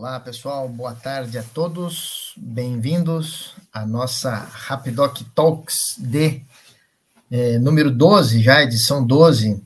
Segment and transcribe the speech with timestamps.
[0.00, 2.32] Olá, pessoal, boa tarde a todos.
[2.34, 6.40] Bem-vindos à nossa Rapidoc Talks de
[7.30, 9.62] é, número 12, já edição 12,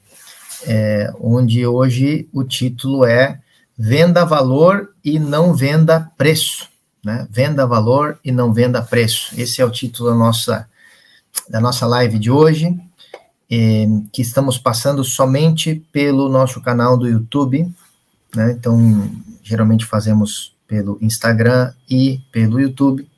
[0.67, 3.41] é, onde hoje o título é
[3.79, 6.69] Venda Valor e não venda preço.
[7.05, 7.29] Né?
[7.31, 9.41] Venda valor e não venda preço.
[9.41, 10.69] Esse é o título da nossa,
[11.49, 12.77] da nossa live de hoje,
[13.49, 17.73] é, que estamos passando somente pelo nosso canal do YouTube.
[18.35, 18.53] Né?
[18.53, 19.11] Então,
[19.43, 23.09] geralmente fazemos pelo Instagram e pelo YouTube,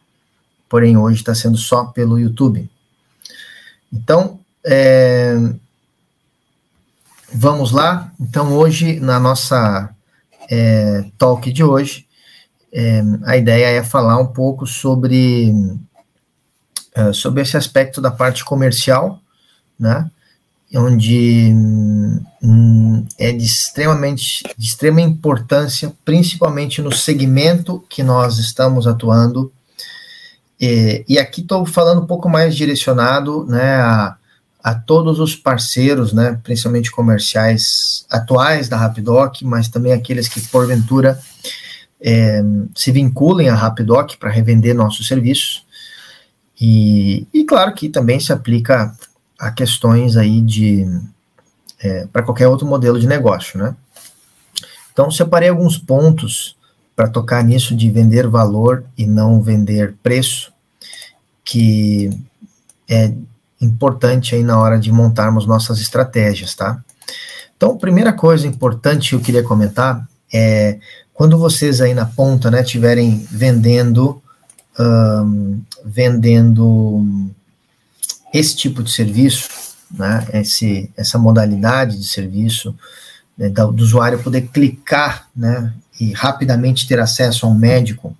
[0.68, 2.68] porém hoje está sendo só pelo YouTube.
[3.92, 5.36] Então, é,
[7.32, 8.12] vamos lá.
[8.20, 9.94] Então, hoje, na nossa
[10.50, 12.06] é, talk de hoje,
[12.72, 15.52] é, a ideia é falar um pouco sobre,
[16.94, 19.20] é, sobre esse aspecto da parte comercial,
[19.78, 20.10] né?
[20.74, 21.52] Onde
[22.42, 29.52] hum, é de extremamente de extrema importância, principalmente no segmento que nós estamos atuando.
[30.60, 34.16] E, e aqui estou falando um pouco mais direcionado né, a,
[34.62, 41.20] a todos os parceiros, né, principalmente comerciais atuais da Rapidoc, mas também aqueles que porventura
[42.00, 42.42] é,
[42.74, 45.64] se vinculem à Rapidoc para revender nossos serviços.
[46.60, 48.92] E, e claro que também se aplica
[49.38, 50.86] a questões aí de
[51.80, 53.74] é, para qualquer outro modelo de negócio, né?
[54.92, 56.56] Então separei alguns pontos
[56.94, 60.50] para tocar nisso de vender valor e não vender preço,
[61.44, 62.10] que
[62.88, 63.12] é
[63.60, 66.82] importante aí na hora de montarmos nossas estratégias, tá?
[67.56, 70.78] Então, primeira coisa importante que eu queria comentar é
[71.12, 74.20] quando vocês aí na ponta, né, tiverem vendendo,
[74.78, 77.06] um, vendendo
[78.36, 79.48] esse tipo de serviço,
[79.90, 82.74] né, esse, essa modalidade de serviço,
[83.36, 88.16] né, do usuário poder clicar né, e rapidamente ter acesso a um médico,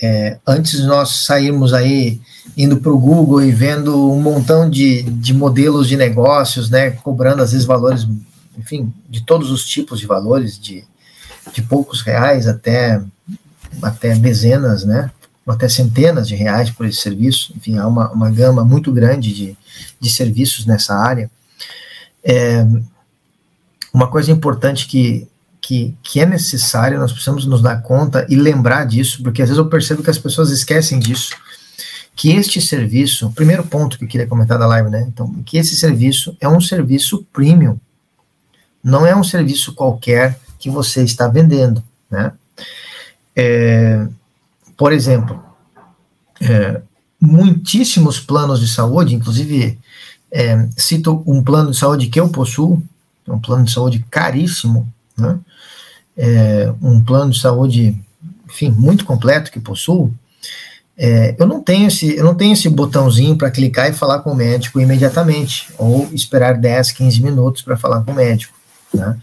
[0.00, 2.20] é, antes nós sairmos aí
[2.56, 7.42] indo para o Google e vendo um montão de, de modelos de negócios, né, cobrando
[7.42, 8.06] às vezes valores,
[8.58, 10.84] enfim, de todos os tipos de valores, de,
[11.52, 13.00] de poucos reais até,
[13.82, 15.10] até dezenas, né,
[15.52, 19.56] até centenas de reais por esse serviço, enfim, há uma, uma gama muito grande de,
[20.00, 21.30] de serviços nessa área.
[22.24, 22.66] É,
[23.94, 25.26] uma coisa importante que,
[25.60, 29.58] que, que é necessária, nós precisamos nos dar conta e lembrar disso, porque às vezes
[29.58, 31.34] eu percebo que as pessoas esquecem disso,
[32.14, 35.76] que este serviço, primeiro ponto que eu queria comentar da live, né, então, que esse
[35.76, 37.78] serviço é um serviço premium,
[38.82, 42.32] não é um serviço qualquer que você está vendendo, né,
[43.34, 44.06] é,
[44.76, 45.42] por exemplo,
[46.40, 46.80] é,
[47.20, 49.78] muitíssimos planos de saúde, inclusive
[50.30, 52.82] é, cito um plano de saúde que eu possuo,
[53.26, 54.86] um plano de saúde caríssimo,
[55.16, 55.38] né?
[56.16, 58.00] É, um plano de saúde,
[58.48, 60.12] enfim, muito completo que possuo.
[60.96, 64.30] É, eu não tenho esse, eu não tenho esse botãozinho para clicar e falar com
[64.30, 68.54] o médico imediatamente, ou esperar 10, 15 minutos para falar com o médico.
[68.94, 69.18] Né?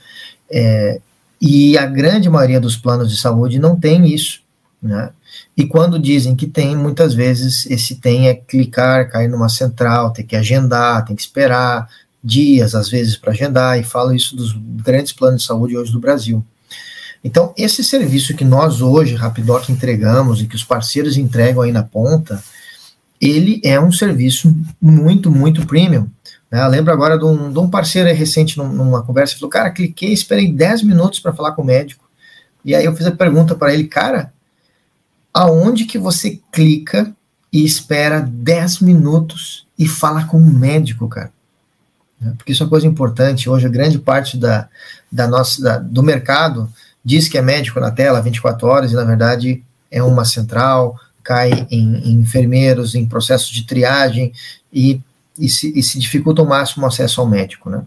[0.52, 1.02] É,
[1.42, 4.43] e a grande maioria dos planos de saúde não tem isso.
[4.84, 5.12] Né?
[5.56, 10.26] E quando dizem que tem, muitas vezes esse tem é clicar, cair numa central, tem
[10.26, 11.88] que agendar, tem que esperar
[12.22, 16.00] dias, às vezes, para agendar, e falo isso dos grandes planos de saúde hoje do
[16.00, 16.44] Brasil.
[17.24, 21.84] Então, esse serviço que nós hoje, Rapidoc, entregamos e que os parceiros entregam aí na
[21.84, 22.44] ponta,
[23.22, 26.10] ele é um serviço muito, muito premium.
[26.52, 26.62] Né?
[26.62, 30.52] Eu lembro agora de um, de um parceiro recente numa conversa, falou, cara, cliquei, esperei
[30.52, 32.04] 10 minutos para falar com o médico.
[32.66, 34.34] E aí eu fiz a pergunta para ele, cara,
[35.34, 37.14] aonde que você clica
[37.52, 41.32] e espera 10 minutos e fala com um médico, cara.
[42.20, 42.34] Né?
[42.38, 43.50] Porque isso é uma coisa importante.
[43.50, 44.70] Hoje, grande parte da,
[45.12, 46.72] da nossa, da, do mercado
[47.04, 51.68] diz que é médico na tela 24 horas e, na verdade, é uma central, cai
[51.70, 54.32] em, em enfermeiros, em processos de triagem
[54.72, 55.02] e,
[55.38, 57.84] e, se, e se dificulta ao máximo o acesso ao médico, né?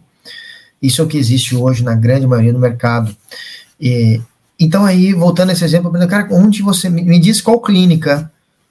[0.80, 3.16] Isso é o que existe hoje na grande maioria do mercado.
[3.80, 4.20] E,
[4.58, 8.30] então, aí, voltando a esse exemplo, cara, onde você me diz qual clínica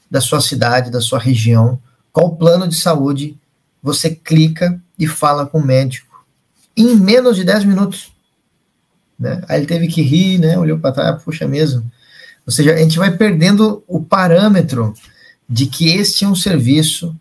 [0.10, 1.80] da sua cidade, da sua região,
[2.12, 3.38] qual plano de saúde
[3.82, 6.16] você clica e fala com o médico
[6.76, 8.12] em menos de 10 minutos.
[9.18, 9.42] Né?
[9.48, 10.58] Aí ele teve que rir, né?
[10.58, 11.90] Olhou para trás, puxa mesmo.
[12.46, 14.94] Ou seja, a gente vai perdendo o parâmetro
[15.48, 17.16] de que este é um serviço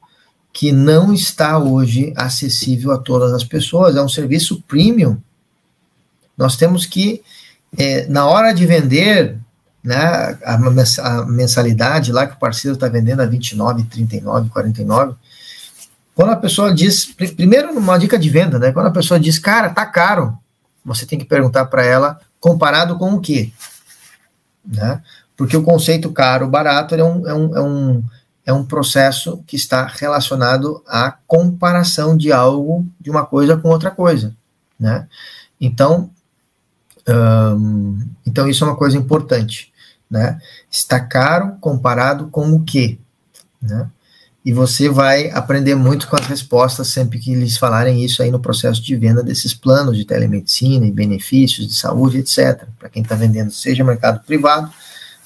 [0.52, 5.18] que não está hoje acessível a todas as pessoas, é um serviço premium.
[6.36, 7.22] Nós temos que
[7.78, 9.36] é, na hora de vender,
[9.82, 15.14] né, a, mensalidade lá que o parceiro está vendendo a 29, 39, 49,
[16.14, 17.06] quando a pessoa diz,
[17.36, 20.38] primeiro uma dica de venda, né, quando a pessoa diz, cara, tá caro,
[20.84, 23.52] você tem que perguntar para ela, comparado com o quê?
[24.64, 25.02] né?
[25.36, 28.04] Porque o conceito caro, barato é um, é um, é um,
[28.46, 33.90] é um processo que está relacionado à comparação de algo, de uma coisa com outra
[33.90, 34.34] coisa,
[34.78, 35.06] né?
[35.60, 36.10] Então,
[38.26, 39.72] então isso é uma coisa importante,
[40.10, 40.38] né?
[40.70, 42.98] Está caro comparado com o quê,
[43.60, 43.88] né?
[44.44, 48.38] E você vai aprender muito com as respostas sempre que eles falarem isso aí no
[48.38, 52.66] processo de venda desses planos de telemedicina e benefícios de saúde, etc.
[52.78, 54.70] Para quem está vendendo, seja mercado privado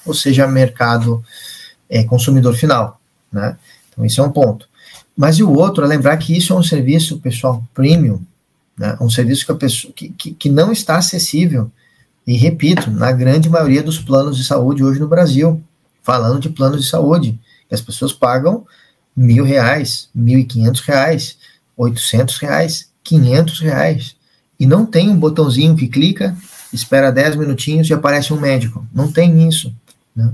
[0.05, 1.21] ou seja mercado
[1.89, 2.99] é, consumidor final,
[3.31, 3.57] né?
[3.89, 4.69] Então, isso é um ponto.
[5.17, 8.21] Mas e o outro é lembrar que isso é um serviço, pessoal, premium,
[8.79, 8.97] né?
[9.01, 11.69] um serviço que, a pessoa, que, que, que não está acessível,
[12.25, 15.61] e repito, na grande maioria dos planos de saúde hoje no Brasil,
[16.01, 17.37] falando de planos de saúde,
[17.67, 18.65] que as pessoas pagam
[19.15, 21.37] mil reais, mil e quinhentos reais,
[21.75, 24.15] oitocentos reais, quinhentos reais,
[24.59, 26.37] e não tem um botãozinho que clica,
[26.71, 28.87] espera dez minutinhos e aparece um médico.
[28.93, 29.73] Não tem isso.
[30.15, 30.31] Né?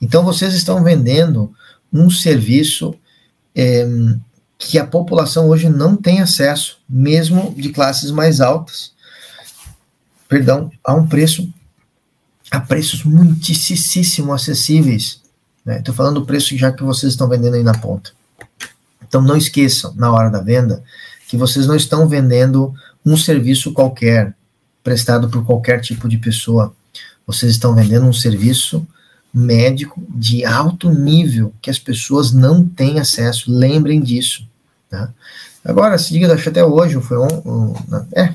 [0.00, 1.52] Então vocês estão vendendo
[1.92, 2.94] um serviço
[3.54, 3.86] é,
[4.58, 8.92] que a população hoje não tem acesso, mesmo de classes mais altas,
[10.28, 11.48] perdão, a um preço,
[12.50, 15.22] a preços muitíssimo acessíveis.
[15.64, 15.96] Estou né?
[15.96, 18.10] falando do preço já que vocês estão vendendo aí na ponta.
[19.06, 20.82] Então não esqueçam, na hora da venda,
[21.28, 22.74] que vocês não estão vendendo
[23.06, 24.34] um serviço qualquer,
[24.82, 26.74] prestado por qualquer tipo de pessoa.
[27.26, 28.86] Vocês estão vendendo um serviço
[29.32, 33.52] médico de alto nível que as pessoas não têm acesso.
[33.52, 34.47] Lembrem disso.
[34.90, 35.10] Tá?
[35.64, 37.74] Agora, se diga, acho que até hoje, foi um, um,
[38.12, 38.34] é,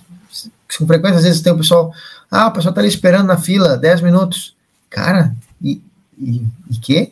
[0.77, 1.93] com frequência, às vezes tem o pessoal,
[2.29, 4.55] ah, o pessoal está ali esperando na fila 10 minutos.
[4.89, 5.81] Cara, e,
[6.17, 7.11] e, e quê?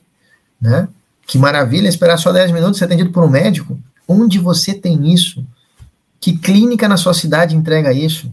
[0.60, 0.88] Né?
[1.26, 3.80] Que maravilha esperar só 10 minutos ser atendido por um médico.
[4.08, 5.46] Onde você tem isso?
[6.20, 8.32] Que clínica na sua cidade entrega isso?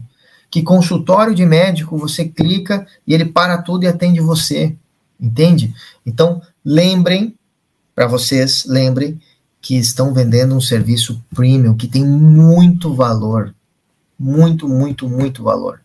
[0.51, 4.75] Que consultório de médico você clica e ele para tudo e atende você?
[5.19, 5.73] Entende?
[6.05, 7.35] Então, lembrem,
[7.95, 9.19] para vocês, lembrem
[9.61, 13.53] que estão vendendo um serviço premium que tem muito valor.
[14.17, 15.81] Muito, muito, muito valor.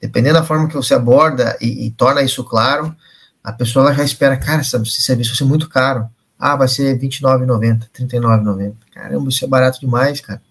[0.00, 2.94] Dependendo da forma que você aborda e, e torna isso claro,
[3.42, 6.08] a pessoa já espera, cara, esse serviço vai ser muito caro.
[6.38, 8.74] Ah, vai ser R$29,90, R$39,90.
[8.92, 10.42] Caramba, isso é barato demais, cara.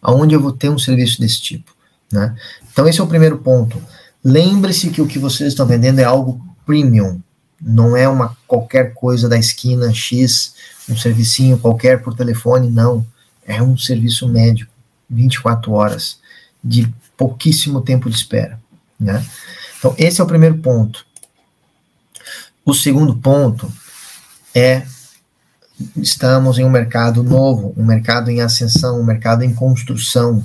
[0.00, 1.74] Aonde eu vou ter um serviço desse tipo?
[2.12, 2.34] Né?
[2.70, 3.82] Então, esse é o primeiro ponto.
[4.22, 7.20] Lembre-se que o que vocês estão vendendo é algo premium
[7.60, 10.54] não é uma qualquer coisa da esquina X,
[10.88, 13.06] um servicinho qualquer por telefone, não.
[13.44, 14.72] É um serviço médico,
[15.08, 16.18] 24 horas,
[16.62, 18.60] de pouquíssimo tempo de espera.
[18.98, 19.24] Né?
[19.78, 21.06] Então, esse é o primeiro ponto.
[22.64, 23.72] O segundo ponto
[24.54, 24.86] é
[25.96, 30.44] estamos em um mercado novo, um mercado em ascensão, um mercado em construção,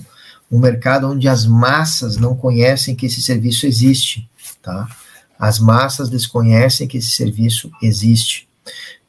[0.51, 4.30] um mercado onde as massas não conhecem que esse serviço existe,
[4.62, 4.88] tá?
[5.44, 8.48] As massas desconhecem que esse serviço existe.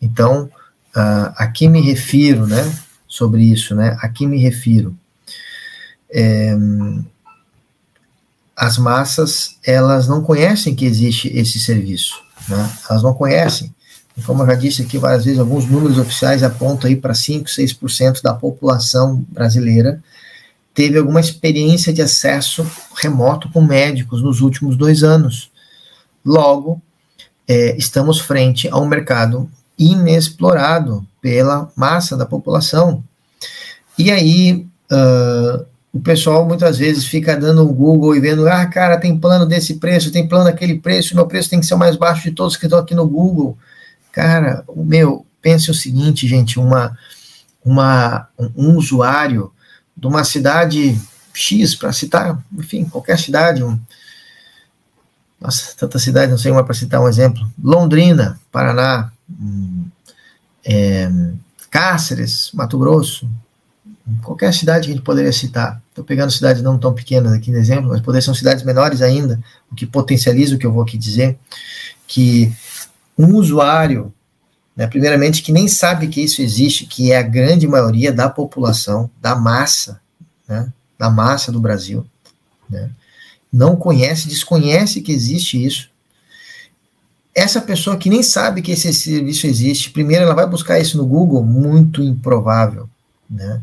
[0.02, 0.50] Então,
[0.96, 2.76] uh, a que me refiro, né,
[3.06, 4.98] sobre isso, né, a que me refiro?
[6.10, 6.56] É,
[8.56, 13.72] as massas, elas não conhecem que existe esse serviço, né, elas não conhecem.
[14.16, 17.48] E como eu já disse aqui várias vezes, alguns números oficiais apontam aí para 5,
[17.48, 20.02] 6% da população brasileira
[20.74, 25.53] teve alguma experiência de acesso remoto com médicos nos últimos dois anos.
[26.24, 26.80] Logo,
[27.46, 33.02] é, estamos frente a um mercado inexplorado pela massa da população.
[33.98, 38.98] E aí, uh, o pessoal muitas vezes fica dando o Google e vendo, ah, cara,
[38.98, 41.96] tem plano desse preço, tem plano daquele preço, meu preço tem que ser o mais
[41.96, 43.56] baixo de todos que estão aqui no Google.
[44.10, 46.96] Cara, o meu, pense o seguinte, gente, uma,
[47.64, 49.52] uma, um usuário
[49.96, 51.00] de uma cidade
[51.32, 53.78] X, para citar, enfim, qualquer cidade, um,
[55.44, 57.46] nossa, tanta cidade, não sei uma para citar um exemplo.
[57.62, 59.84] Londrina, Paraná, hum,
[60.64, 61.10] é,
[61.70, 63.28] Cáceres, Mato Grosso,
[64.22, 65.82] qualquer cidade que a gente poderia citar.
[65.90, 69.38] Estou pegando cidades não tão pequenas aqui no exemplo, mas poderiam ser cidades menores ainda,
[69.70, 71.38] o que potencializa o que eu vou aqui dizer,
[72.06, 72.50] que
[73.18, 74.14] um usuário,
[74.74, 79.10] né, primeiramente, que nem sabe que isso existe, que é a grande maioria da população,
[79.20, 80.00] da massa,
[80.48, 82.06] né, da massa do Brasil,
[82.70, 82.90] né,
[83.54, 85.88] não conhece, desconhece que existe isso.
[87.32, 91.06] Essa pessoa que nem sabe que esse serviço existe, primeiro ela vai buscar isso no
[91.06, 92.88] Google, muito improvável,
[93.30, 93.62] né?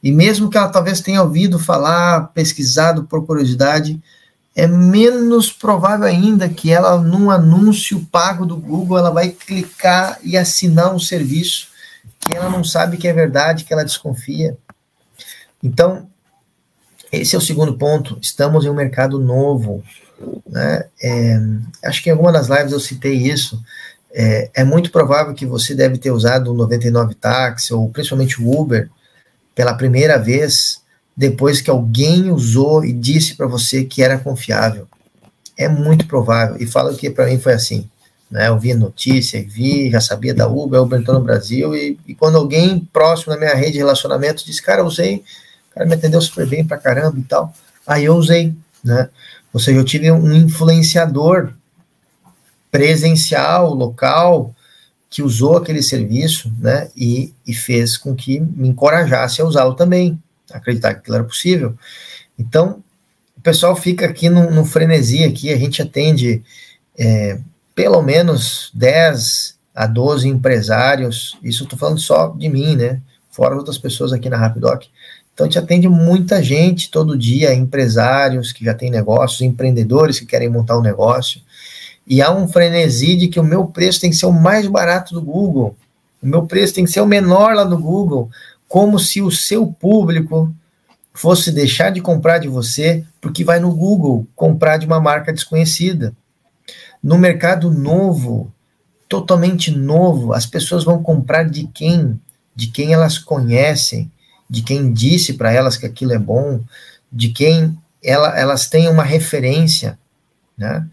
[0.00, 4.00] E mesmo que ela talvez tenha ouvido falar, pesquisado por curiosidade,
[4.54, 10.36] é menos provável ainda que ela, num anúncio pago do Google, ela vai clicar e
[10.36, 11.68] assinar um serviço
[12.20, 14.56] que ela não sabe que é verdade, que ela desconfia.
[15.62, 16.08] Então,
[17.12, 18.18] esse é o segundo ponto.
[18.20, 19.84] Estamos em um mercado novo.
[20.48, 20.84] Né?
[21.02, 21.38] É,
[21.84, 23.62] acho que em alguma das lives eu citei isso.
[24.14, 28.60] É, é, muito provável que você deve ter usado o 99 táxi ou principalmente o
[28.60, 28.90] Uber
[29.54, 30.82] pela primeira vez
[31.16, 34.88] depois que alguém usou e disse para você que era confiável.
[35.56, 36.56] É muito provável.
[36.58, 37.88] E falo que para mim foi assim.
[38.30, 38.48] Né?
[38.48, 42.38] Eu vi notícia, vi, já sabia da Uber, Uber entrou no Brasil, e, e quando
[42.38, 45.22] alguém próximo da minha rede de relacionamento disse, cara, usei,
[45.72, 47.52] o cara me atendeu super bem pra caramba e tal,
[47.86, 49.08] aí eu usei, né?
[49.52, 51.52] Ou seja, eu tive um influenciador
[52.70, 54.54] presencial, local,
[55.10, 60.18] que usou aquele serviço, né, e, e fez com que me encorajasse a usá-lo também,
[60.50, 61.76] acreditar que aquilo era possível.
[62.38, 62.82] Então,
[63.36, 66.42] o pessoal fica aqui no, no frenesi aqui, a gente atende
[66.98, 67.38] é,
[67.74, 73.76] pelo menos 10 a 12 empresários, isso estou falando só de mim, né, fora outras
[73.76, 74.86] pessoas aqui na Rapidoc,
[75.42, 80.26] então a gente atende muita gente todo dia, empresários que já têm negócios, empreendedores que
[80.26, 81.40] querem montar um negócio,
[82.06, 85.14] e há um frenesi de que o meu preço tem que ser o mais barato
[85.14, 85.76] do Google,
[86.22, 88.30] o meu preço tem que ser o menor lá do Google,
[88.68, 90.54] como se o seu público
[91.12, 96.14] fosse deixar de comprar de você porque vai no Google comprar de uma marca desconhecida.
[97.02, 98.52] No mercado novo,
[99.08, 102.18] totalmente novo, as pessoas vão comprar de quem?
[102.54, 104.10] De quem elas conhecem,
[104.52, 106.60] de quem disse para elas que aquilo é bom,
[107.10, 109.98] de quem ela, elas têm uma referência,
[110.58, 110.86] né?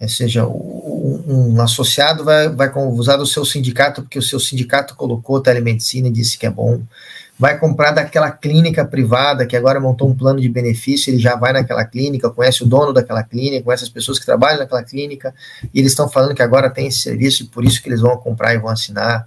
[0.00, 5.40] Ou seja, um, associado vai, vai usar do seu sindicato porque o seu sindicato colocou
[5.40, 6.80] telemedicina e disse que é bom.
[7.40, 11.54] Vai comprar daquela clínica privada que agora montou um plano de benefício, ele já vai
[11.54, 15.34] naquela clínica, conhece o dono daquela clínica, conhece as pessoas que trabalham naquela clínica,
[15.72, 18.14] e eles estão falando que agora tem esse serviço e por isso que eles vão
[18.18, 19.26] comprar e vão assinar.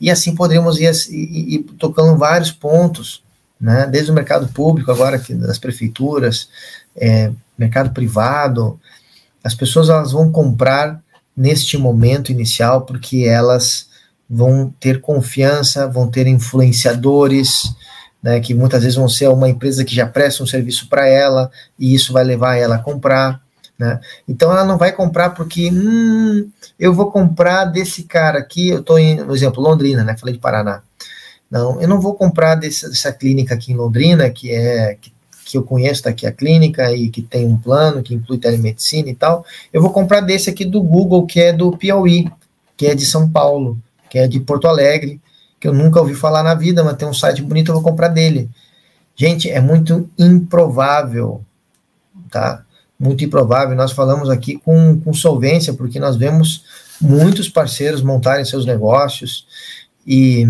[0.00, 3.22] E assim poderíamos ir, ir, ir tocando vários pontos,
[3.60, 3.86] né?
[3.86, 6.48] desde o mercado público, agora que das prefeituras,
[6.96, 8.80] é, mercado privado,
[9.44, 11.00] as pessoas elas vão comprar
[11.36, 13.93] neste momento inicial porque elas
[14.28, 17.74] vão ter confiança, vão ter influenciadores,
[18.22, 21.50] né, que muitas vezes vão ser uma empresa que já presta um serviço para ela
[21.78, 23.42] e isso vai levar ela a comprar.
[23.78, 24.00] Né?
[24.26, 28.98] Então ela não vai comprar porque hum, eu vou comprar desse cara aqui, eu estou
[28.98, 30.16] em, por exemplo, Londrina, né?
[30.16, 30.80] Falei de Paraná.
[31.50, 35.12] Não, eu não vou comprar desse, dessa clínica aqui em Londrina, que é que
[35.44, 39.14] que eu conheço daqui a clínica e que tem um plano que inclui telemedicina e
[39.14, 42.28] tal, eu vou comprar desse aqui do Google, que é do Piauí,
[42.76, 43.78] que é de São Paulo,
[44.14, 45.20] que é de Porto Alegre,
[45.58, 48.06] que eu nunca ouvi falar na vida, mas tem um site bonito, eu vou comprar
[48.06, 48.48] dele.
[49.16, 51.44] Gente, é muito improvável,
[52.30, 52.64] tá?
[52.96, 53.74] Muito improvável.
[53.74, 56.62] Nós falamos aqui com, com solvência, porque nós vemos
[57.00, 59.48] muitos parceiros montarem seus negócios
[60.06, 60.46] e,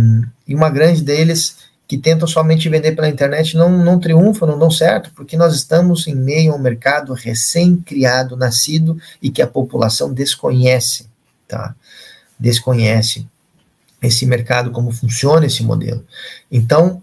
[0.47, 1.56] e uma grande deles
[1.88, 6.06] que tentam somente vender pela internet não, não triunfam, não dão certo, porque nós estamos
[6.06, 11.06] em meio a um mercado recém-criado, nascido e que a população desconhece,
[11.49, 11.75] tá?
[12.38, 13.26] Desconhece
[14.06, 16.04] esse mercado, como funciona esse modelo.
[16.50, 17.02] Então,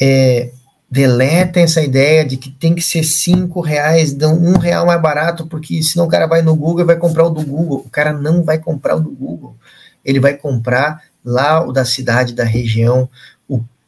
[0.00, 0.50] é,
[0.90, 5.46] deletem essa ideia de que tem que ser cinco reais, dão um real mais barato,
[5.46, 7.84] porque senão o cara vai no Google e vai comprar o do Google.
[7.86, 9.56] O cara não vai comprar o do Google.
[10.04, 13.08] Ele vai comprar lá o da cidade, da região,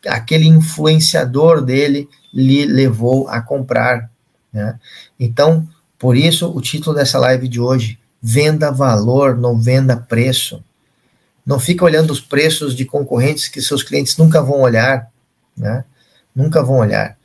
[0.07, 4.11] aquele influenciador dele lhe levou a comprar.
[4.53, 4.79] Né?
[5.19, 5.67] Então,
[5.99, 10.63] por isso, o título dessa live de hoje: venda valor, não venda preço.
[11.45, 15.09] Não fica olhando os preços de concorrentes que seus clientes nunca vão olhar,
[15.57, 15.85] né?
[16.35, 17.17] Nunca vão olhar.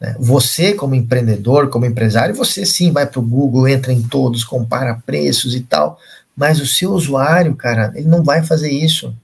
[0.00, 0.16] Né?
[0.18, 5.02] Você, como empreendedor, como empresário, você sim vai para o Google, entra em todos, compara
[5.06, 5.98] preços e tal,
[6.36, 9.14] mas o seu usuário, cara, ele não vai fazer isso.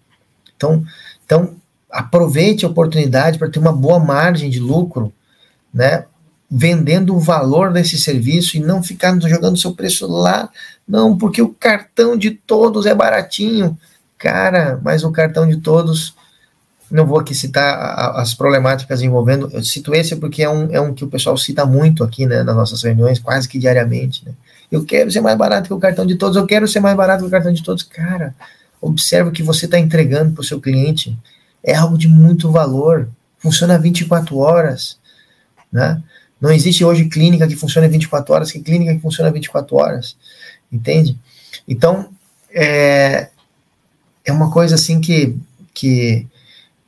[0.57, 0.85] Então,
[1.25, 1.57] então
[1.91, 5.13] aproveite a oportunidade para ter uma boa margem de lucro,
[5.73, 6.05] né?
[6.53, 10.51] Vendendo o valor desse serviço e não ficar jogando seu preço lá,
[10.87, 13.79] não, porque o cartão de todos é baratinho.
[14.21, 16.15] Cara, mas o cartão de todos,
[16.91, 20.93] não vou aqui citar as problemáticas envolvendo, eu cito esse porque é um, é um
[20.93, 24.33] que o pessoal cita muito aqui, né, nas nossas reuniões, quase que diariamente, né?
[24.71, 27.23] Eu quero ser mais barato que o cartão de todos, eu quero ser mais barato
[27.23, 27.83] que o cartão de todos.
[27.83, 28.35] Cara,
[28.79, 31.17] observe o que você está entregando para o seu cliente
[31.65, 33.09] é algo de muito valor,
[33.39, 34.99] funciona 24 horas,
[35.73, 36.01] né?
[36.39, 40.15] Não existe hoje clínica que funciona 24 horas, que clínica que funciona 24 horas,
[40.71, 41.19] entende?
[41.67, 42.11] Então,
[42.53, 43.31] é,
[44.31, 45.37] é uma coisa assim que,
[45.75, 46.27] que,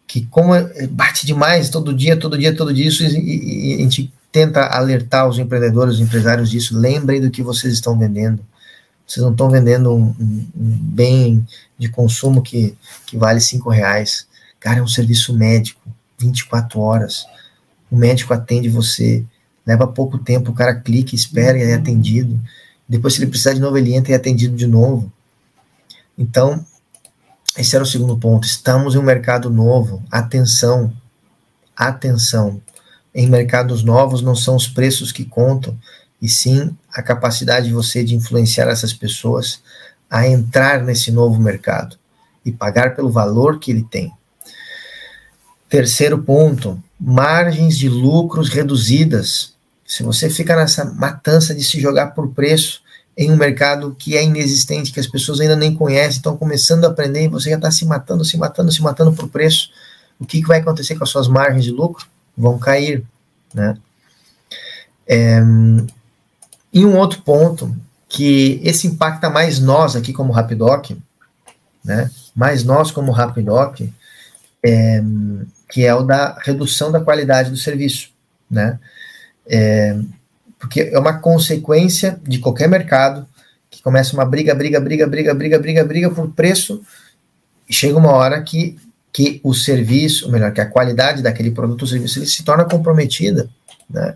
[0.07, 3.79] que como é, bate demais todo dia, todo dia, todo dia, isso, e, e a
[3.79, 8.43] gente tenta alertar os empreendedores, os empresários disso, lembrem do que vocês estão vendendo.
[9.07, 11.47] Vocês não estão vendendo um, um, um bem
[11.77, 14.27] de consumo que, que vale cinco reais.
[14.59, 15.81] Cara, é um serviço médico,
[16.19, 17.27] 24 horas.
[17.91, 19.25] O médico atende você
[19.67, 22.41] leva pouco tempo, o cara clica, espera e é atendido.
[22.89, 25.13] Depois, se ele precisar de novo, ele entra e é atendido de novo.
[26.17, 26.65] Então,
[27.57, 28.47] esse era o segundo ponto.
[28.47, 30.03] Estamos em um mercado novo.
[30.11, 30.93] Atenção,
[31.77, 32.61] atenção.
[33.15, 35.79] Em mercados novos não são os preços que contam,
[36.21, 39.61] e sim a capacidade de você de influenciar essas pessoas
[40.09, 41.97] a entrar nesse novo mercado
[42.45, 44.13] e pagar pelo valor que ele tem.
[45.69, 49.55] Terceiro ponto, margens de lucros reduzidas.
[49.87, 52.82] Se você fica nessa matança de se jogar por preço
[53.17, 56.89] em um mercado que é inexistente, que as pessoas ainda nem conhecem, estão começando a
[56.89, 59.71] aprender e você já está se matando, se matando, se matando por preço,
[60.19, 62.07] o que, que vai acontecer com as suas margens de lucro?
[62.37, 63.05] Vão cair,
[63.53, 63.77] né?
[65.07, 65.41] É,
[66.73, 67.77] e um outro ponto
[68.09, 70.91] que esse impacta mais nós aqui como Rapidoc,
[71.85, 72.11] né?
[72.35, 73.81] Mais nós como Rapidoc,
[74.65, 75.03] é,
[75.69, 78.11] que é o da redução da qualidade do serviço,
[78.51, 78.79] né?
[79.47, 79.99] É,
[80.63, 83.27] porque é uma consequência de qualquer mercado
[83.69, 86.81] que começa uma briga, briga, briga, briga, briga, briga, briga por preço
[87.69, 88.79] e chega uma hora que,
[89.13, 92.65] que o serviço, ou melhor, que a qualidade daquele produto ou serviço ele se torna
[92.65, 93.51] comprometida,
[93.91, 94.15] né?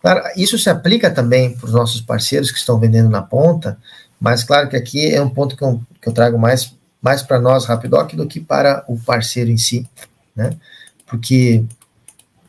[0.00, 3.76] Claro, isso se aplica também para os nossos parceiros que estão vendendo na ponta,
[4.18, 7.38] mas claro que aqui é um ponto que eu, que eu trago mais, mais para
[7.38, 9.86] nós, Rapidoc, do que para o parceiro em si,
[10.34, 10.56] né?
[11.06, 11.62] Porque,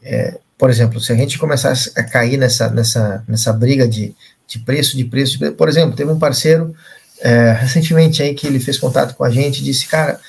[0.02, 4.16] é, por exemplo, se a gente começasse a cair nessa, nessa, nessa briga de,
[4.48, 6.74] de preço, de preço, de por exemplo, teve um parceiro
[7.22, 10.20] é, recentemente aí que ele fez contato com a gente e disse, cara,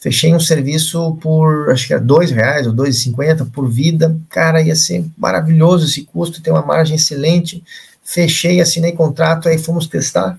[0.00, 4.16] Fechei um serviço por, acho que era dois reais ou dois e cinquenta por vida.
[4.30, 7.64] Cara, ia ser maravilhoso esse custo, tem uma margem excelente.
[8.04, 10.38] Fechei, assinei contrato, aí fomos testar.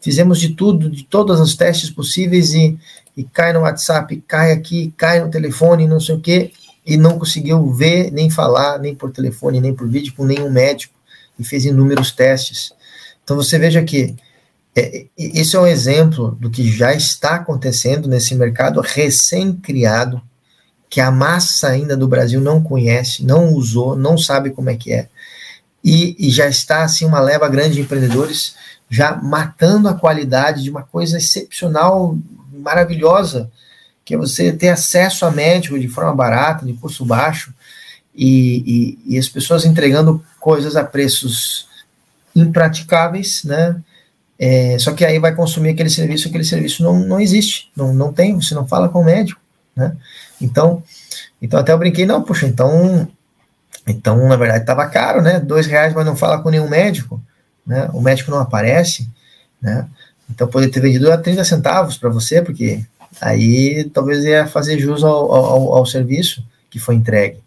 [0.00, 2.76] Fizemos de tudo, de todos os testes possíveis e,
[3.16, 6.50] e cai no WhatsApp, cai aqui, cai no telefone, não sei o quê,
[6.86, 10.94] e não conseguiu ver, nem falar, nem por telefone, nem por vídeo com nenhum médico,
[11.36, 12.72] e fez inúmeros testes.
[13.24, 14.14] Então você veja que
[14.74, 20.22] é, isso é um exemplo do que já está acontecendo nesse mercado recém-criado,
[20.88, 24.92] que a massa ainda do Brasil não conhece, não usou, não sabe como é que
[24.92, 25.08] é.
[25.82, 28.54] E, e já está assim uma leva grande de empreendedores
[28.88, 32.16] já matando a qualidade de uma coisa excepcional,
[32.52, 33.50] maravilhosa,
[34.06, 37.52] que é você ter acesso a médico de forma barata, de custo baixo,
[38.14, 41.66] e, e, e as pessoas entregando coisas a preços
[42.34, 43.76] impraticáveis, né?
[44.38, 48.12] É, só que aí vai consumir aquele serviço, aquele serviço não, não existe, não, não
[48.12, 49.40] tem, você não fala com o médico,
[49.74, 49.96] né?
[50.40, 50.84] Então,
[51.42, 53.08] então até eu brinquei, não, puxa, então,
[53.88, 55.40] então na verdade estava caro, né?
[55.40, 57.20] Dois reais, mas não fala com nenhum médico,
[57.66, 57.90] né?
[57.92, 59.10] O médico não aparece,
[59.60, 59.88] né?
[60.30, 62.84] Então poderia ter vendido a 30 centavos para você, porque
[63.20, 67.38] aí talvez ia fazer jus ao, ao, ao serviço que foi entregue.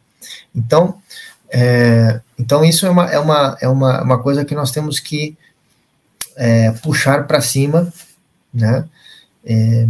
[0.53, 0.95] Então,
[1.49, 5.37] é, então isso é uma, é, uma, é uma, uma coisa que nós temos que
[6.35, 7.91] é, puxar para cima,
[8.53, 8.85] né?
[9.45, 9.87] É,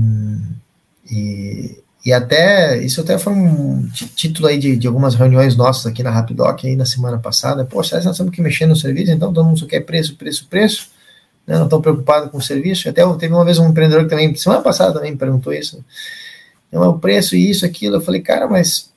[1.09, 6.01] e, e até, isso até foi um título aí de, de algumas reuniões nossas aqui
[6.01, 7.65] na Rapidoc aí na semana passada.
[7.65, 10.89] Poxa, nós temos que mexer no serviço, então todo mundo só quer preço, preço, preço,
[11.49, 11.57] né?
[11.57, 12.87] não estão preocupados com o serviço.
[12.87, 15.83] Até teve uma vez um empreendedor que também, semana passada também me perguntou isso.
[16.71, 17.95] Não é o preço e isso, aquilo.
[17.95, 18.89] Eu falei, cara, mas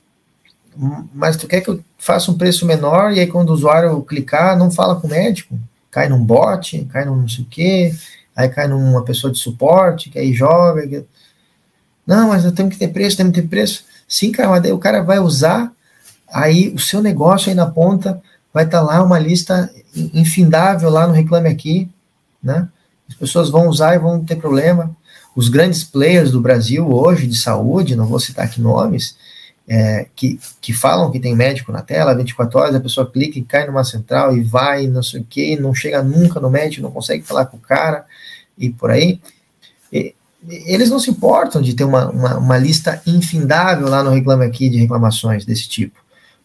[1.13, 4.57] mas tu quer que eu faça um preço menor e aí quando o usuário clicar,
[4.57, 5.55] não fala com o médico?
[5.93, 7.95] cai num bot, cai num não sei o quê,
[8.35, 10.87] aí cai numa pessoa de suporte, que aí joga.
[10.87, 11.05] Que...
[12.05, 13.85] Não, mas tenho que ter preço, temos que ter preço.
[14.07, 15.71] Sim, cara, mas daí o cara vai usar,
[16.27, 18.19] aí o seu negócio aí na ponta
[18.51, 21.87] vai estar tá lá uma lista infindável lá no Reclame Aqui,
[22.43, 22.67] né?
[23.07, 24.95] As pessoas vão usar e vão ter problema.
[25.35, 29.15] Os grandes players do Brasil hoje de saúde, não vou citar aqui nomes,
[29.67, 33.43] é, que, que falam que tem médico na tela, 24 horas, a pessoa clica e
[33.43, 36.91] cai numa central e vai, não sei o que, não chega nunca no médico, não
[36.91, 38.05] consegue falar com o cara
[38.57, 39.19] e por aí.
[39.91, 40.13] E,
[40.45, 44.69] eles não se importam de ter uma, uma, uma, lista infindável lá no Reclame Aqui
[44.69, 45.97] de reclamações desse tipo.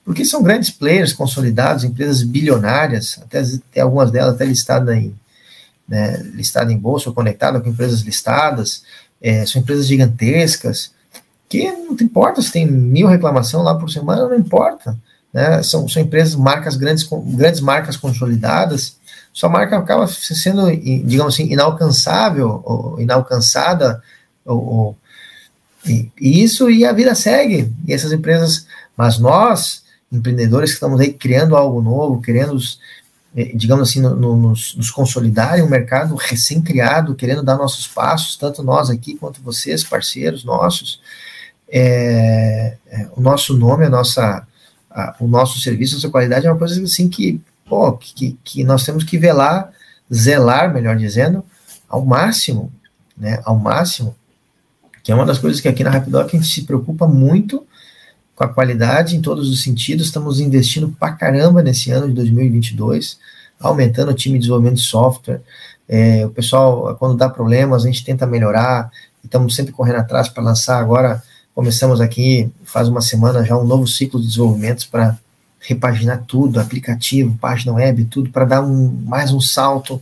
[0.04, 5.12] Porque são grandes players consolidados, empresas bilionárias, até, até algumas delas até listadas em,
[5.88, 8.82] né, listada em bolsa ou conectadas com empresas listadas,
[9.20, 10.92] é, são empresas gigantescas,
[11.48, 14.96] que não importa se tem mil reclamação lá por semana, não importa.
[15.32, 15.62] Né?
[15.62, 18.96] São, são empresas, marcas grandes, grandes marcas consolidadas,
[19.32, 24.02] sua marca acaba sendo, digamos assim, inalcançável, ou inalcançada,
[24.44, 24.96] ou, ou
[25.86, 27.72] e, e, isso e a vida segue.
[27.86, 32.60] E essas empresas, mas nós, empreendedores que estamos aí criando algo novo, querendo, eh,
[33.54, 38.36] digamos assim, no, no, nos, nos consolidar em um mercado recém-criado, querendo dar nossos passos,
[38.36, 41.00] tanto nós aqui quanto vocês, parceiros nossos,
[41.68, 44.46] é, é, o nosso nome, a nossa,
[44.90, 48.64] a, o nosso serviço, a nossa qualidade é uma coisa assim que pô, que, que
[48.64, 49.70] nós temos que velar,
[50.12, 51.44] zelar, melhor dizendo,
[51.88, 52.72] ao máximo,
[53.16, 54.16] né, ao máximo,
[55.02, 57.66] que é uma das coisas que aqui na Rapidoc a gente se preocupa muito
[58.38, 63.18] com a qualidade em todos os sentidos, estamos investindo pra caramba nesse ano de 2022,
[63.58, 65.42] aumentando o time de desenvolvimento de software,
[65.88, 68.92] é, o pessoal, quando dá problemas, a gente tenta melhorar,
[69.24, 71.20] estamos sempre correndo atrás para lançar agora,
[71.52, 75.18] começamos aqui, faz uma semana já, um novo ciclo de desenvolvimentos para
[75.58, 80.00] repaginar tudo, aplicativo, página web, tudo, para dar um, mais um salto,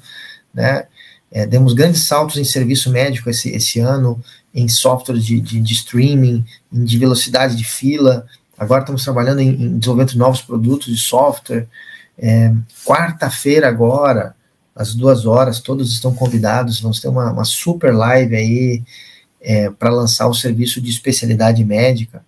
[0.52, 0.84] né,
[1.30, 4.20] é, demos grandes saltos em serviço médico esse, esse ano,
[4.54, 8.24] em software de, de, de streaming, de velocidade de fila.
[8.56, 11.66] Agora estamos trabalhando em, em desenvolvimento de novos produtos de software.
[12.18, 12.52] É,
[12.84, 14.34] Quarta-feira agora,
[14.74, 16.80] às duas horas, todos estão convidados.
[16.80, 18.82] Vamos ter uma, uma super live aí
[19.40, 22.24] é, para lançar o serviço de especialidade médica,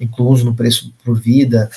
[0.00, 1.70] incluso no preço por vida,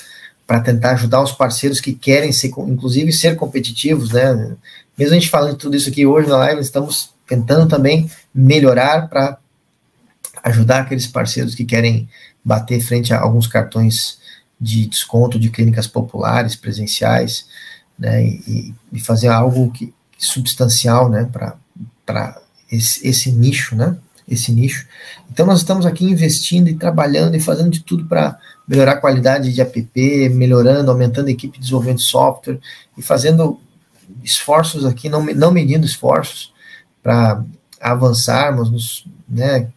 [0.46, 4.56] para tentar ajudar os parceiros que querem ser, inclusive, ser competitivos, né?
[4.96, 9.08] Mesmo a gente falando de tudo isso aqui hoje na live, estamos tentando também melhorar
[9.08, 9.38] para
[10.42, 12.08] ajudar aqueles parceiros que querem
[12.44, 14.18] bater frente a alguns cartões
[14.60, 17.46] de desconto de clínicas populares, presenciais,
[17.98, 21.28] né, e, e fazer algo que, substancial, né,
[22.04, 23.96] para esse, esse nicho, né,
[24.28, 24.86] esse nicho.
[25.30, 29.52] Então nós estamos aqui investindo e trabalhando e fazendo de tudo para melhorar a qualidade
[29.52, 29.90] de app,
[30.32, 32.58] melhorando, aumentando a equipe de desenvolvimento de software
[32.96, 33.60] e fazendo
[34.24, 36.52] esforços aqui, não, não medindo esforços
[37.02, 37.44] para
[37.80, 39.68] avançarmos, nos, né,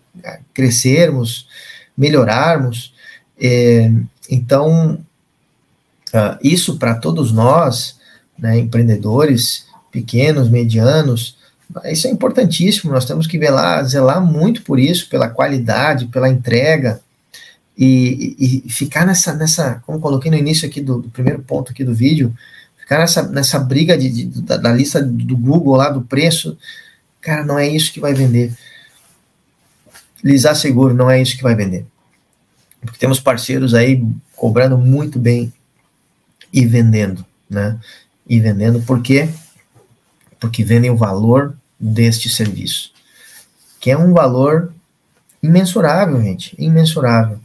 [0.54, 1.48] crescermos,
[1.96, 2.94] melhorarmos.
[3.40, 3.92] É,
[4.30, 5.00] então,
[6.14, 7.98] uh, isso para todos nós,
[8.40, 11.38] né, empreendedores pequenos, medianos,
[11.86, 12.94] isso é importantíssimo.
[12.94, 17.02] Nós temos que velar, zelar muito por isso, pela qualidade, pela entrega,
[17.78, 21.84] e, e, ficar nessa, nessa, como coloquei no início aqui do, do, primeiro ponto aqui
[21.84, 22.34] do vídeo,
[22.90, 26.58] nessa, nessa briga de, de da, da, lista do Google lá do preço,
[27.20, 28.56] cara, não é isso que vai vender
[30.24, 31.86] lhes asseguro, não é isso que vai vender.
[32.82, 34.04] Porque temos parceiros aí
[34.36, 35.54] cobrando muito bem
[36.52, 37.78] e vendendo, né?
[38.28, 39.30] E vendendo por quê?
[40.40, 42.92] Porque vendem o valor deste serviço,
[43.80, 44.74] que é um valor
[45.42, 47.40] imensurável, gente, imensurável.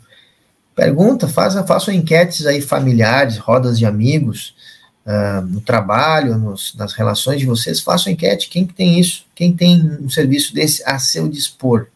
[0.75, 4.55] Pergunta, faça, façam enquetes aí familiares, rodas de amigos,
[5.07, 9.81] uh, no trabalho, nos, nas relações de vocês, façam enquete, quem tem isso, quem tem
[10.01, 11.87] um serviço desse a seu dispor,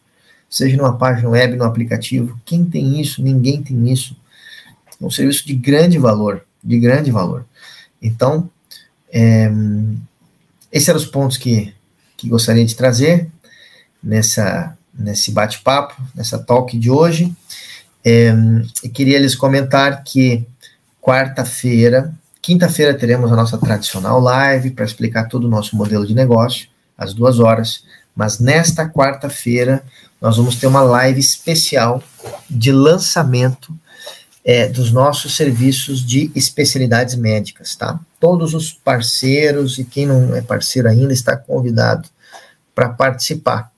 [0.49, 2.39] seja numa página web, no aplicativo.
[2.45, 3.21] Quem tem isso?
[3.21, 4.15] Ninguém tem isso.
[5.01, 7.45] É um serviço de grande valor, de grande valor.
[8.01, 8.49] Então,
[9.11, 9.51] é,
[10.71, 11.73] esses eram os pontos que,
[12.15, 13.29] que gostaria de trazer
[14.01, 17.33] nessa, nesse bate-papo, nessa talk de hoje.
[18.03, 18.33] É,
[18.83, 20.45] e queria lhes comentar que
[21.01, 22.13] quarta-feira,
[22.47, 27.13] quinta-feira teremos a nossa tradicional live para explicar todo o nosso modelo de negócio, às
[27.13, 27.83] duas horas.
[28.15, 29.83] Mas nesta quarta-feira
[30.21, 32.01] nós vamos ter uma live especial
[32.49, 33.77] de lançamento
[34.45, 37.99] é, dos nossos serviços de especialidades médicas, tá?
[38.17, 42.07] Todos os parceiros e quem não é parceiro ainda está convidado
[42.73, 43.69] para participar,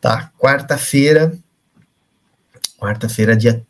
[0.00, 0.30] tá?
[0.38, 1.36] Quarta-feira,
[2.78, 3.60] quarta-feira, dia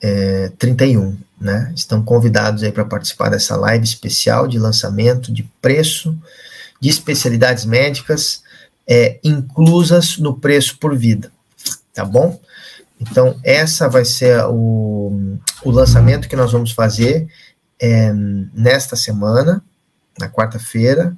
[0.00, 1.72] é, 31, né?
[1.74, 6.16] Estão convidados aí para participar dessa live especial de lançamento de preço
[6.80, 8.42] de especialidades médicas
[8.86, 11.32] é, inclusas no preço por vida,
[11.92, 12.38] tá bom?
[13.00, 17.28] Então, essa vai ser o, o lançamento que nós vamos fazer
[17.78, 18.12] é,
[18.54, 19.62] nesta semana,
[20.18, 21.16] na quarta-feira.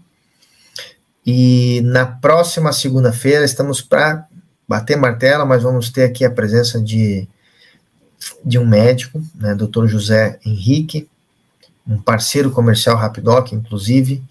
[1.25, 4.27] E na próxima segunda-feira estamos para
[4.67, 7.29] bater martelo, mas vamos ter aqui a presença de,
[8.45, 9.87] de um médico, né, Dr.
[9.87, 11.09] José Henrique,
[11.87, 14.23] um parceiro comercial Rapidoc, inclusive,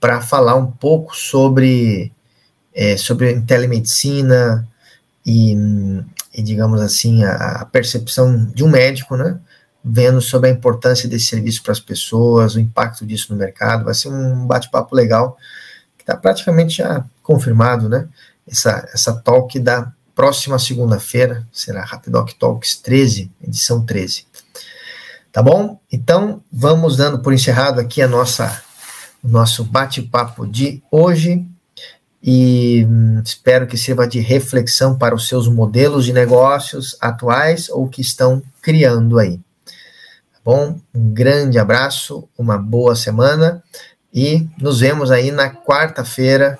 [0.00, 2.12] para falar um pouco sobre
[2.74, 4.66] é, sobre telemedicina
[5.24, 5.56] e,
[6.34, 9.38] e digamos assim, a, a, percepção de um médico, né?
[9.84, 13.84] Vendo sobre a importância desse serviço para as pessoas, o impacto disso no mercado.
[13.84, 15.36] Vai ser um bate-papo legal,
[15.96, 18.08] que está praticamente já confirmado, né?
[18.46, 24.26] Essa, essa talk da próxima segunda-feira, será Rapidoc Talks 13, edição 13.
[25.32, 25.80] Tá bom?
[25.90, 28.62] Então, vamos dando por encerrado aqui a nossa,
[29.22, 31.44] o nosso bate-papo de hoje
[32.22, 37.88] e hum, espero que sirva de reflexão para os seus modelos de negócios atuais ou
[37.88, 39.38] que estão criando aí.
[39.66, 40.78] Tá bom?
[40.94, 43.62] Um grande abraço, uma boa semana
[44.12, 46.58] e nos vemos aí na quarta-feira,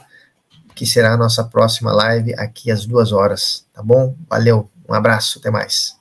[0.74, 4.14] que será a nossa próxima live aqui às duas horas, tá bom?
[4.28, 5.96] Valeu, um abraço, até mais.